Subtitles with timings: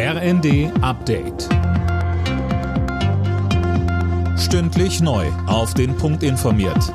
[0.00, 1.48] RND Update.
[4.38, 5.26] Stündlich neu.
[5.48, 6.94] Auf den Punkt informiert.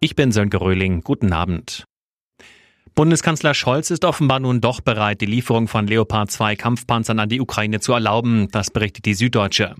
[0.00, 1.02] Ich bin Sönke Röhling.
[1.02, 1.84] Guten Abend.
[2.94, 7.42] Bundeskanzler Scholz ist offenbar nun doch bereit, die Lieferung von Leopard 2 Kampfpanzern an die
[7.42, 8.48] Ukraine zu erlauben.
[8.50, 9.74] Das berichtet die Süddeutsche.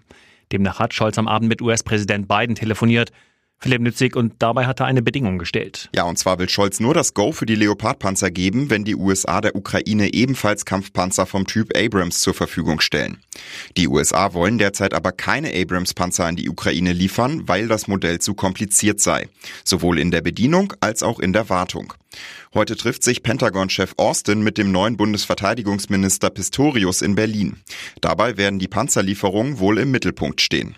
[0.52, 3.12] Demnach hat Scholz am Abend mit US-Präsident Biden telefoniert
[3.58, 5.88] Philipp Nützig, und dabei hat er eine Bedingung gestellt.
[5.94, 9.40] Ja, und zwar will Scholz nur das Go für die Leopardpanzer geben, wenn die USA
[9.40, 13.18] der Ukraine ebenfalls Kampfpanzer vom Typ Abrams zur Verfügung stellen.
[13.76, 18.34] Die USA wollen derzeit aber keine Abrams-Panzer an die Ukraine liefern, weil das Modell zu
[18.34, 19.28] kompliziert sei.
[19.64, 21.94] Sowohl in der Bedienung als auch in der Wartung.
[22.54, 27.56] Heute trifft sich Pentagon-Chef Austin mit dem neuen Bundesverteidigungsminister Pistorius in Berlin.
[28.00, 30.76] Dabei werden die Panzerlieferungen wohl im Mittelpunkt stehen.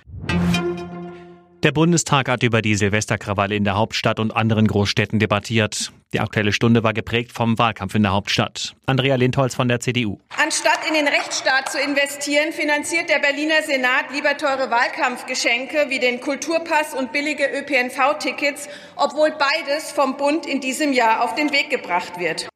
[1.65, 5.91] Der Bundestag hat über die Silvesterkrawalle in der Hauptstadt und anderen Großstädten debattiert.
[6.13, 8.77] Die aktuelle Stunde war geprägt vom Wahlkampf in der Hauptstadt.
[8.87, 10.21] Andrea Lindholz von der CDU.
[10.41, 16.21] Anstatt in den Rechtsstaat zu investieren, finanziert der Berliner Senat lieber teure Wahlkampfgeschenke wie den
[16.21, 22.21] Kulturpass und billige ÖPNV-Tickets, obwohl beides vom Bund in diesem Jahr auf den Weg gebracht
[22.21, 22.49] wird.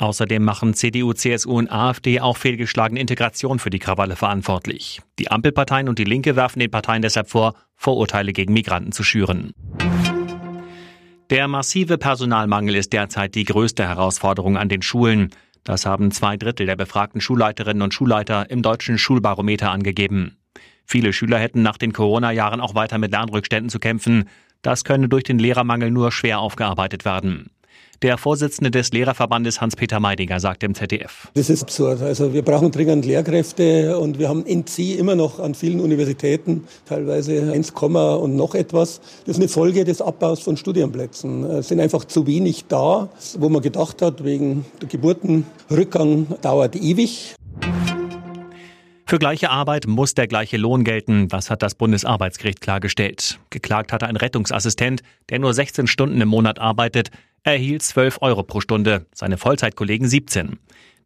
[0.00, 5.02] Außerdem machen CDU, CSU und AfD auch fehlgeschlagene Integration für die Krawalle verantwortlich.
[5.18, 9.52] Die Ampelparteien und die Linke werfen den Parteien deshalb vor, Vorurteile gegen Migranten zu schüren.
[11.28, 15.28] Der massive Personalmangel ist derzeit die größte Herausforderung an den Schulen.
[15.64, 20.38] Das haben zwei Drittel der befragten Schulleiterinnen und Schulleiter im deutschen Schulbarometer angegeben.
[20.86, 24.30] Viele Schüler hätten nach den Corona-Jahren auch weiter mit Lernrückständen zu kämpfen.
[24.62, 27.50] Das könne durch den Lehrermangel nur schwer aufgearbeitet werden.
[28.02, 31.28] Der Vorsitzende des Lehrerverbandes Hans-Peter Meidinger sagt im ZDF.
[31.34, 32.00] Das ist absurd.
[32.00, 37.52] Also wir brauchen dringend Lehrkräfte und wir haben NC immer noch an vielen Universitäten teilweise
[37.52, 39.00] 1, und noch etwas.
[39.26, 41.44] Das ist eine Folge des Abbaus von Studienplätzen.
[41.44, 47.34] Es sind einfach zu wenig da, wo man gedacht hat, wegen der Geburtenrückgang dauert ewig.
[49.10, 51.26] Für gleiche Arbeit muss der gleiche Lohn gelten.
[51.26, 53.40] Das hat das Bundesarbeitsgericht klargestellt.
[53.50, 57.10] Geklagt hatte ein Rettungsassistent, der nur 16 Stunden im Monat arbeitet.
[57.42, 60.58] Er erhielt 12 Euro pro Stunde, seine Vollzeitkollegen 17.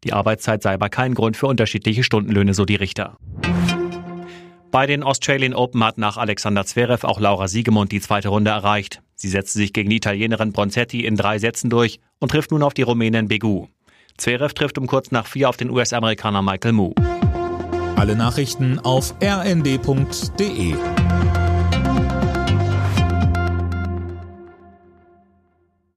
[0.02, 3.16] Die Arbeitszeit sei aber kein Grund für unterschiedliche Stundenlöhne, so die Richter.
[4.72, 9.00] Bei den Australian Open hat nach Alexander Zverev auch Laura Siegemund die zweite Runde erreicht.
[9.14, 12.74] Sie setzte sich gegen die Italienerin Bronzetti in drei Sätzen durch und trifft nun auf
[12.74, 13.68] die Rumänin Begu.
[14.18, 16.94] Zverev trifft um kurz nach vier auf den US-Amerikaner Michael Moo.
[17.94, 20.74] Alle Nachrichten auf rnd.de